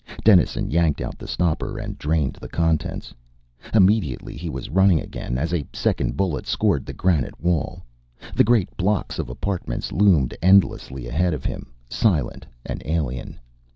Dennison 0.23 0.71
yanked 0.71 0.99
out 0.99 1.19
the 1.19 1.27
stopper 1.27 1.77
and 1.77 1.95
drained 1.99 2.33
the 2.41 2.47
contents. 2.47 3.13
Immediately 3.71 4.35
he 4.35 4.49
was 4.49 4.71
running 4.71 4.99
again, 4.99 5.37
as 5.37 5.53
a 5.53 5.63
second 5.73 6.17
bullet 6.17 6.47
scored 6.47 6.87
the 6.87 6.91
granite 6.93 7.39
wall. 7.39 7.83
The 8.35 8.43
great 8.43 8.75
blocks 8.75 9.19
of 9.19 9.29
apartments 9.29 9.91
loomed 9.91 10.35
endlessly 10.41 11.07
ahead 11.07 11.35
of 11.35 11.45
him, 11.45 11.71
silent 11.87 12.47
and 12.65 12.81
alien. 12.83 13.39